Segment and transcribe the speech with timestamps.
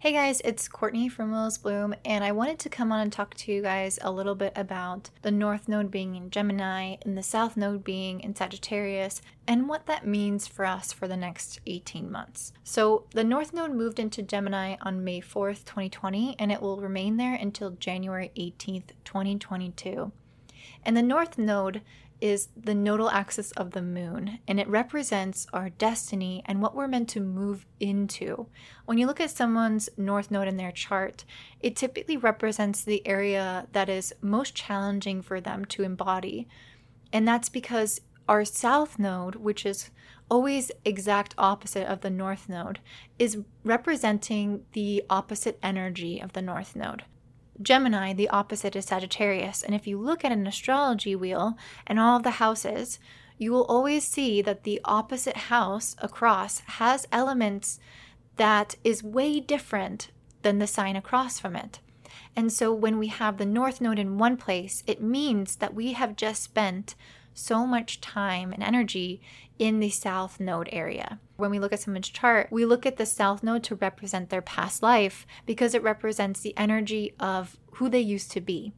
[0.00, 3.34] Hey guys, it's Courtney from Willis Bloom, and I wanted to come on and talk
[3.34, 7.22] to you guys a little bit about the North Node being in Gemini and the
[7.24, 12.12] South Node being in Sagittarius, and what that means for us for the next 18
[12.12, 12.52] months.
[12.62, 17.16] So, the North Node moved into Gemini on May 4th, 2020, and it will remain
[17.16, 20.12] there until January 18th, 2022.
[20.84, 21.82] And the North Node
[22.20, 26.88] is the nodal axis of the moon, and it represents our destiny and what we're
[26.88, 28.46] meant to move into.
[28.86, 31.24] When you look at someone's north node in their chart,
[31.60, 36.48] it typically represents the area that is most challenging for them to embody.
[37.12, 39.90] And that's because our south node, which is
[40.30, 42.80] always exact opposite of the north node,
[43.18, 47.04] is representing the opposite energy of the north node.
[47.60, 49.62] Gemini, the opposite is Sagittarius.
[49.62, 52.98] And if you look at an astrology wheel and all of the houses,
[53.36, 57.78] you will always see that the opposite house across has elements
[58.36, 60.10] that is way different
[60.42, 61.80] than the sign across from it.
[62.36, 65.92] And so when we have the north node in one place, it means that we
[65.94, 66.94] have just spent
[67.38, 69.20] so much time and energy
[69.58, 71.18] in the south node area.
[71.36, 74.42] When we look at someone's chart, we look at the south node to represent their
[74.42, 78.72] past life because it represents the energy of who they used to be.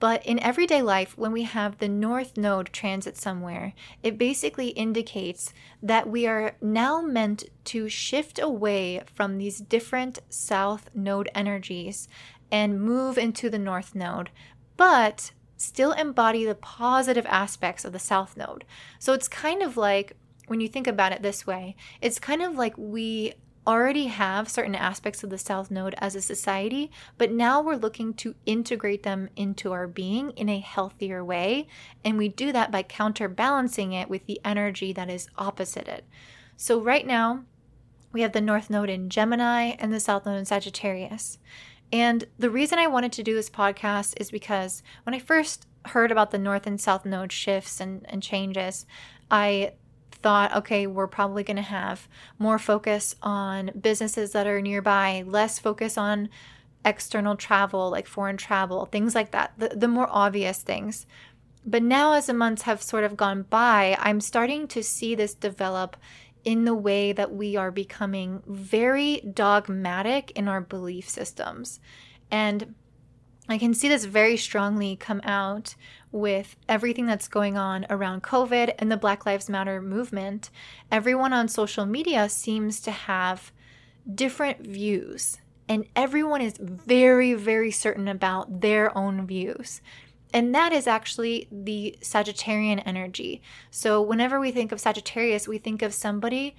[0.00, 5.54] But in everyday life, when we have the north node transit somewhere, it basically indicates
[5.82, 12.08] that we are now meant to shift away from these different south node energies
[12.50, 14.30] and move into the north node.
[14.76, 18.64] But still embody the positive aspects of the South Node.
[18.98, 20.16] So it's kind of like,
[20.46, 23.34] when you think about it this way, it's kind of like we
[23.66, 28.14] already have certain aspects of the South Node as a society, but now we're looking
[28.14, 31.68] to integrate them into our being in a healthier way.
[32.04, 36.04] And we do that by counterbalancing it with the energy that is opposite it.
[36.56, 37.44] So right now,
[38.12, 41.38] we have the North Node in Gemini and the South Node in Sagittarius.
[41.92, 46.12] And the reason I wanted to do this podcast is because when I first heard
[46.12, 48.86] about the North and South node shifts and, and changes,
[49.30, 49.72] I
[50.12, 52.08] thought, okay, we're probably going to have
[52.38, 56.28] more focus on businesses that are nearby, less focus on
[56.84, 61.06] external travel, like foreign travel, things like that, the, the more obvious things.
[61.64, 65.34] But now, as the months have sort of gone by, I'm starting to see this
[65.34, 65.96] develop
[66.44, 71.80] in the way that we are becoming very dogmatic in our belief systems.
[72.30, 72.74] And
[73.48, 75.74] I can see this very strongly come out
[76.12, 80.50] with everything that's going on around COVID and the Black Lives Matter movement.
[80.92, 83.50] Everyone on social media seems to have
[84.12, 89.80] different views, and everyone is very, very certain about their own views.
[90.32, 93.42] And that is actually the Sagittarian energy.
[93.70, 96.56] So, whenever we think of Sagittarius, we think of somebody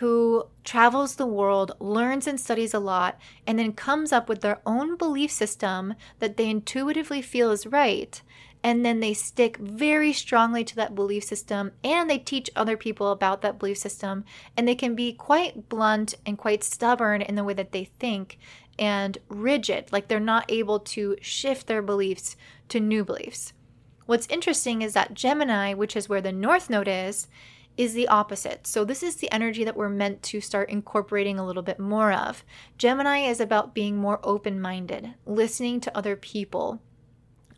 [0.00, 4.58] who travels the world, learns and studies a lot, and then comes up with their
[4.64, 8.22] own belief system that they intuitively feel is right.
[8.62, 13.10] And then they stick very strongly to that belief system and they teach other people
[13.10, 14.24] about that belief system.
[14.56, 18.38] And they can be quite blunt and quite stubborn in the way that they think
[18.80, 22.34] and rigid, like they're not able to shift their beliefs
[22.70, 23.52] to new beliefs.
[24.06, 27.28] What's interesting is that Gemini, which is where the North Node is,
[27.76, 28.66] is the opposite.
[28.66, 32.12] So, this is the energy that we're meant to start incorporating a little bit more
[32.12, 32.44] of.
[32.76, 36.82] Gemini is about being more open minded, listening to other people,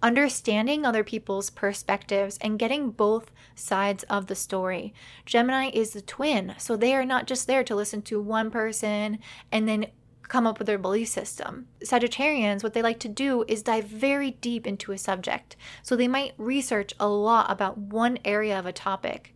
[0.02, 4.92] understanding other people's perspectives, and getting both sides of the story.
[5.24, 9.18] Gemini is the twin, so they are not just there to listen to one person
[9.50, 9.86] and then
[10.28, 11.66] come up with their belief system.
[11.84, 15.56] Sagittarians, what they like to do is dive very deep into a subject.
[15.82, 19.34] So they might research a lot about one area of a topic.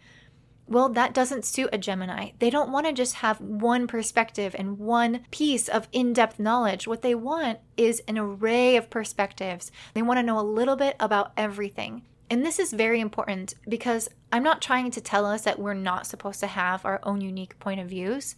[0.69, 2.31] Well, that doesn't suit a Gemini.
[2.41, 6.89] They don't want to just have one perspective and one piece of in depth knowledge.
[6.89, 9.71] What they want is an array of perspectives.
[9.95, 12.03] They want to know a little bit about everything.
[12.29, 16.09] And this is very important because I'm not trying to tell us that we're not
[16.09, 18.35] supposed to have our own unique point of views,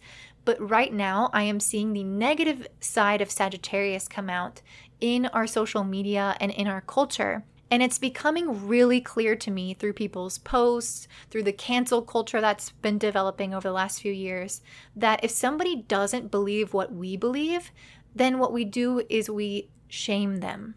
[0.49, 4.63] but right now I am seeing the negative side of Sagittarius come out
[4.99, 7.43] in our social media and in our culture.
[7.69, 12.71] And it's becoming really clear to me through people's posts, through the cancel culture that's
[12.71, 14.61] been developing over the last few years,
[14.95, 17.71] that if somebody doesn't believe what we believe,
[18.15, 20.73] then what we do is we shame them.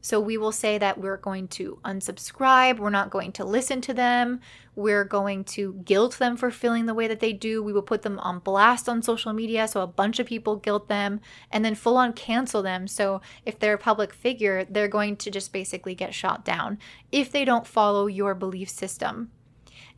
[0.00, 3.94] So we will say that we're going to unsubscribe, we're not going to listen to
[3.94, 4.40] them,
[4.76, 7.62] we're going to guilt them for feeling the way that they do.
[7.62, 10.88] We will put them on blast on social media so a bunch of people guilt
[10.88, 12.86] them and then full on cancel them.
[12.86, 16.78] So if they're a public figure, they're going to just basically get shot down
[17.10, 19.32] if they don't follow your belief system.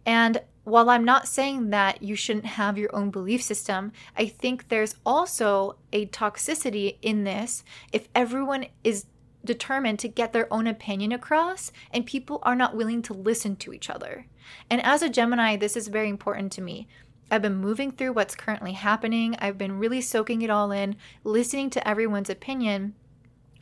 [0.07, 4.69] And while I'm not saying that you shouldn't have your own belief system, I think
[4.69, 9.07] there's also a toxicity in this if everyone is
[9.45, 13.73] determined to get their own opinion across and people are not willing to listen to
[13.73, 14.27] each other.
[14.69, 16.89] And as a Gemini, this is very important to me.
[17.31, 19.37] I've been moving through what's currently happening.
[19.39, 22.95] I've been really soaking it all in, listening to everyone's opinion,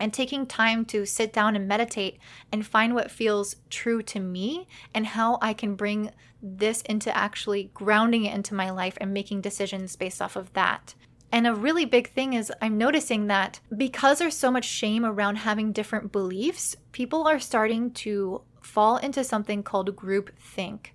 [0.00, 2.18] and taking time to sit down and meditate
[2.50, 7.70] and find what feels true to me and how I can bring this into actually
[7.74, 10.94] grounding it into my life and making decisions based off of that.
[11.30, 15.36] And a really big thing is I'm noticing that because there's so much shame around
[15.36, 20.94] having different beliefs, people are starting to fall into something called group think.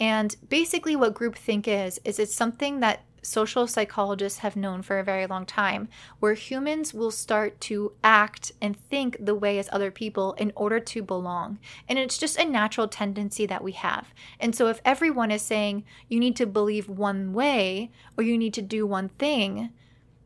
[0.00, 4.98] And basically what group think is is it's something that social psychologists have known for
[4.98, 5.88] a very long time,
[6.18, 10.80] where humans will start to act and think the way as other people in order
[10.80, 11.58] to belong.
[11.88, 14.12] And it's just a natural tendency that we have.
[14.40, 18.54] And so if everyone is saying you need to believe one way or you need
[18.54, 19.70] to do one thing,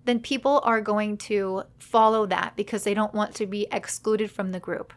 [0.04, 4.52] then people are going to follow that because they don't want to be excluded from
[4.52, 4.92] the group.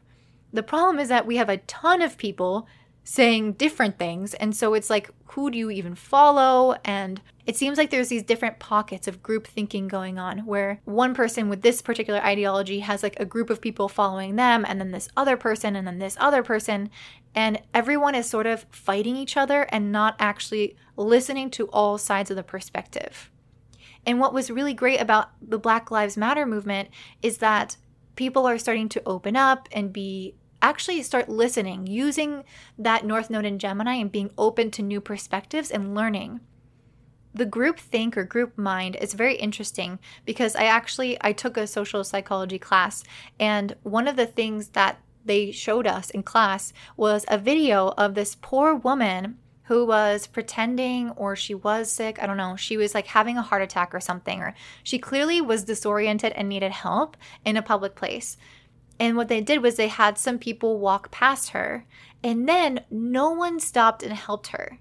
[0.51, 2.68] The problem is that we have a ton of people
[3.07, 4.34] saying different things.
[4.34, 6.75] And so it's like, who do you even follow?
[6.84, 11.13] And it seems like there's these different pockets of group thinking going on where one
[11.13, 14.90] person with this particular ideology has like a group of people following them, and then
[14.90, 16.90] this other person, and then this other person.
[17.36, 22.31] And everyone is sort of fighting each other and not actually listening to all sides
[22.31, 23.30] of the perspective.
[24.04, 26.90] And what was really great about the Black Lives Matter movement
[27.22, 27.78] is that
[28.16, 30.34] people are starting to open up and be
[30.69, 32.44] actually start listening, using
[32.77, 36.39] that North Node in Gemini and being open to new perspectives and learning.
[37.33, 41.67] The group think or group mind is very interesting because I actually I took a
[41.67, 43.03] social psychology class
[43.39, 48.15] and one of the things that they showed us in class was a video of
[48.15, 52.21] this poor woman who was pretending or she was sick.
[52.21, 52.56] I don't know.
[52.56, 56.47] She was like having a heart attack or something, or she clearly was disoriented and
[56.47, 58.38] needed help in a public place.
[59.00, 61.86] And what they did was they had some people walk past her,
[62.24, 64.80] and then no one stopped and helped her.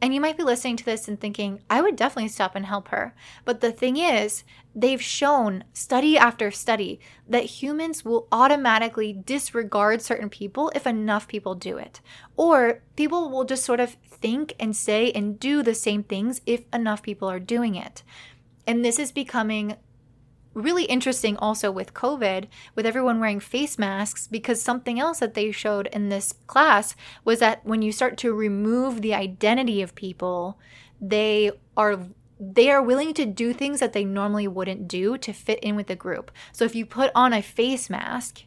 [0.00, 2.88] And you might be listening to this and thinking, I would definitely stop and help
[2.88, 3.14] her.
[3.44, 4.44] But the thing is,
[4.74, 11.54] they've shown study after study that humans will automatically disregard certain people if enough people
[11.54, 12.00] do it.
[12.36, 16.64] Or people will just sort of think and say and do the same things if
[16.72, 18.02] enough people are doing it.
[18.66, 19.76] And this is becoming
[20.58, 25.50] really interesting also with COVID, with everyone wearing face masks, because something else that they
[25.50, 26.94] showed in this class
[27.24, 30.58] was that when you start to remove the identity of people,
[31.00, 31.98] they are
[32.40, 35.88] they are willing to do things that they normally wouldn't do to fit in with
[35.88, 36.30] the group.
[36.52, 38.44] So if you put on a face mask,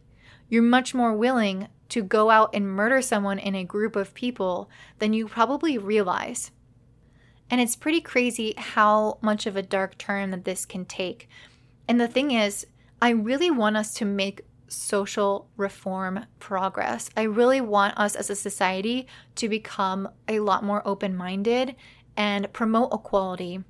[0.48, 4.70] you're much more willing to go out and murder someone in a group of people
[5.00, 6.52] than you probably realize.
[7.50, 11.28] And it's pretty crazy how much of a dark turn that this can take.
[11.92, 12.66] And the thing is,
[13.02, 17.10] I really want us to make social reform progress.
[17.18, 21.76] I really want us as a society to become a lot more open minded
[22.16, 23.66] and promote equality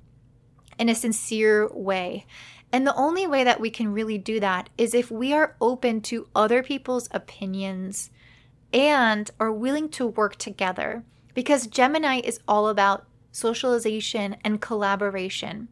[0.78, 2.24] in a sincere way.
[2.70, 6.00] And the only way that we can really do that is if we are open
[6.02, 8.10] to other people's opinions
[8.72, 11.02] and are willing to work together.
[11.34, 15.66] Because Gemini is all about socialization and collaboration.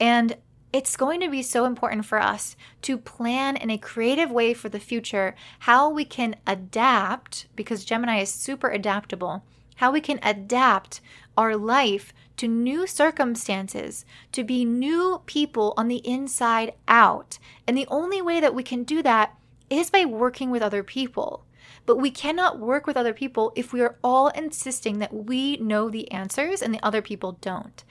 [0.00, 0.38] And
[0.72, 4.68] it's going to be so important for us to plan in a creative way for
[4.68, 9.44] the future how we can adapt, because Gemini is super adaptable,
[9.76, 11.00] how we can adapt
[11.36, 17.38] our life to new circumstances, to be new people on the inside out.
[17.66, 19.36] And the only way that we can do that
[19.70, 21.44] is by working with other people.
[21.84, 25.90] But we cannot work with other people if we are all insisting that we know
[25.90, 27.84] the answers and the other people don't.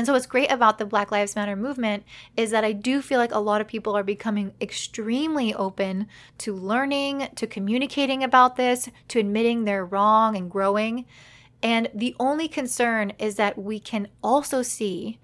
[0.00, 2.04] And so, what's great about the Black Lives Matter movement
[2.34, 6.54] is that I do feel like a lot of people are becoming extremely open to
[6.54, 11.04] learning, to communicating about this, to admitting they're wrong and growing.
[11.62, 15.18] And the only concern is that we can also see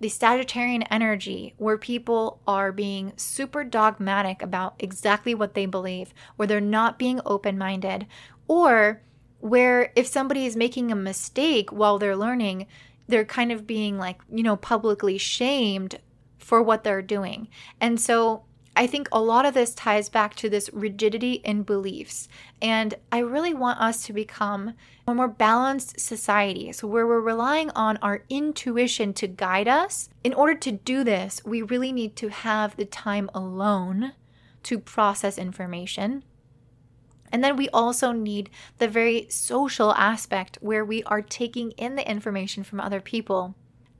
[0.00, 6.48] the Sagittarian energy where people are being super dogmatic about exactly what they believe, where
[6.48, 8.06] they're not being open minded,
[8.48, 9.02] or
[9.40, 12.66] where if somebody is making a mistake while they're learning,
[13.08, 15.98] they're kind of being like, you know, publicly shamed
[16.38, 17.48] for what they're doing.
[17.80, 18.44] And so
[18.76, 22.28] I think a lot of this ties back to this rigidity in beliefs.
[22.60, 24.74] And I really want us to become
[25.06, 26.72] a more balanced society.
[26.72, 30.08] So, where we're relying on our intuition to guide us.
[30.24, 34.12] In order to do this, we really need to have the time alone
[34.64, 36.24] to process information.
[37.32, 42.08] And then we also need the very social aspect where we are taking in the
[42.08, 43.54] information from other people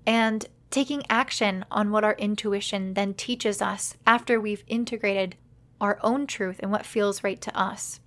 [0.06, 5.36] and taking action on what our intuition then teaches us after we've integrated
[5.80, 8.00] our own truth and what feels right to us.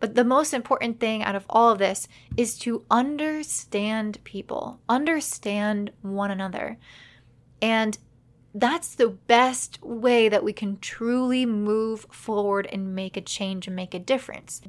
[0.00, 5.92] But the most important thing out of all of this is to understand people, understand
[6.02, 6.76] one another.
[7.62, 7.96] And
[8.54, 13.74] that's the best way that we can truly move forward and make a change and
[13.74, 14.62] make a difference.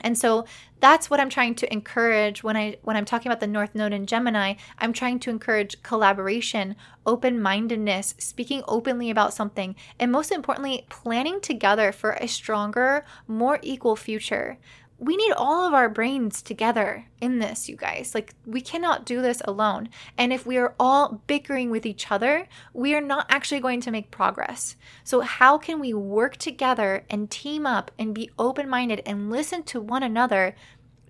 [0.00, 0.46] And so
[0.80, 3.92] that's what I'm trying to encourage when I when I'm talking about the North Node
[3.92, 4.54] in Gemini.
[4.78, 11.92] I'm trying to encourage collaboration, open-mindedness, speaking openly about something, and most importantly, planning together
[11.92, 14.58] for a stronger, more equal future
[15.00, 18.14] we need all of our brains together in this, you guys.
[18.14, 19.88] Like, we cannot do this alone.
[20.18, 23.90] And if we are all bickering with each other, we are not actually going to
[23.90, 24.76] make progress.
[25.02, 29.62] So, how can we work together and team up and be open minded and listen
[29.64, 30.54] to one another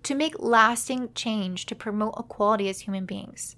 [0.04, 3.56] to make lasting change to promote equality as human beings?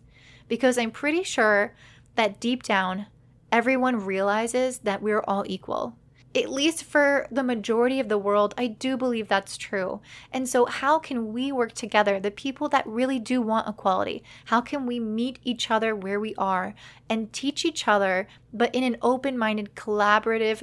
[0.48, 1.74] Because I'm pretty sure
[2.14, 3.04] that deep down,
[3.52, 5.94] everyone realizes that we're all equal
[6.34, 10.00] at least for the majority of the world, I do believe that's true.
[10.32, 14.22] And so, how can we work together, the people that really do want equality?
[14.46, 16.74] How can we meet each other where we are
[17.08, 20.62] and teach each other, but in an open minded, collaborative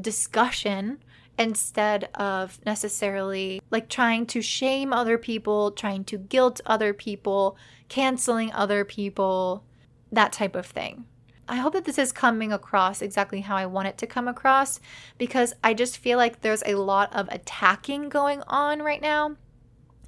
[0.00, 0.98] discussion?
[1.38, 7.58] Instead of necessarily like trying to shame other people, trying to guilt other people,
[7.90, 9.62] canceling other people,
[10.10, 11.04] that type of thing.
[11.48, 14.80] I hope that this is coming across exactly how I want it to come across
[15.16, 19.36] because I just feel like there's a lot of attacking going on right now.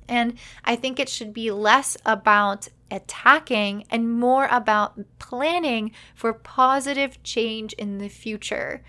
[0.09, 7.23] And I think it should be less about attacking and more about planning for positive
[7.23, 8.83] change in the future.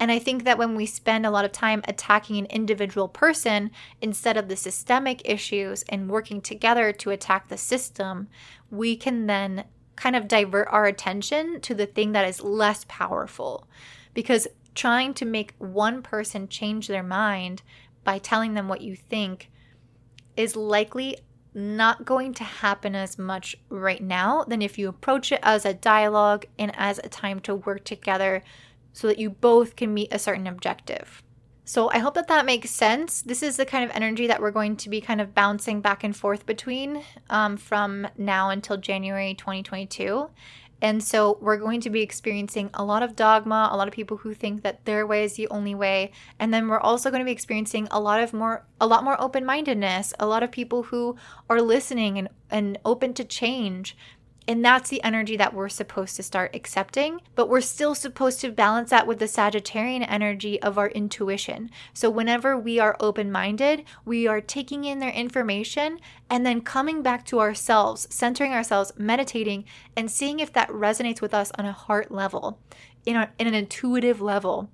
[0.00, 3.70] And I think that when we spend a lot of time attacking an individual person
[4.02, 8.28] instead of the systemic issues and working together to attack the system,
[8.70, 9.64] we can then
[9.96, 13.66] kind of divert our attention to the thing that is less powerful.
[14.12, 17.62] Because trying to make one person change their mind
[18.02, 19.50] by telling them what you think
[20.36, 21.18] is likely
[21.54, 25.72] not going to happen as much right now than if you approach it as a
[25.72, 28.42] dialogue and as a time to work together
[28.92, 31.22] so that you both can meet a certain objective.
[31.66, 33.22] So I hope that that makes sense.
[33.22, 36.04] This is the kind of energy that we're going to be kind of bouncing back
[36.04, 40.28] and forth between um, from now until January 2022.
[40.82, 44.18] And so we're going to be experiencing a lot of dogma, a lot of people
[44.18, 46.12] who think that their way is the only way.
[46.38, 49.18] And then we're also going to be experiencing a lot of more a lot more
[49.18, 51.16] open-mindedness, a lot of people who
[51.48, 53.96] are listening and, and open to change
[54.46, 57.20] and that's the energy that we're supposed to start accepting.
[57.34, 61.70] But we're still supposed to balance that with the Sagittarian energy of our intuition.
[61.94, 65.98] So whenever we are open minded, we are taking in their information
[66.28, 69.64] and then coming back to ourselves, centering ourselves, meditating,
[69.96, 72.58] and seeing if that resonates with us on a heart level,
[73.06, 74.70] in, a, in an intuitive level.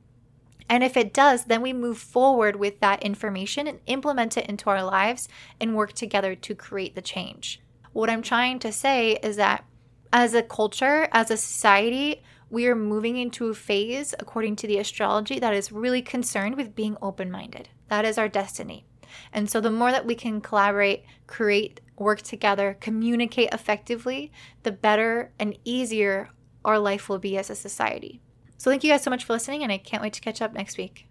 [0.69, 4.71] And if it does, then we move forward with that information and implement it into
[4.71, 5.29] our lives
[5.61, 7.61] and work together to create the change.
[7.93, 9.65] What I'm trying to say is that
[10.13, 14.79] as a culture, as a society, we are moving into a phase, according to the
[14.79, 17.69] astrology, that is really concerned with being open minded.
[17.89, 18.87] That is our destiny.
[19.33, 24.33] And so, the more that we can collaborate, create, work together, communicate effectively,
[24.63, 26.31] the better and easier
[26.65, 28.21] our life will be as a society.
[28.57, 30.53] So, thank you guys so much for listening, and I can't wait to catch up
[30.53, 31.07] next week.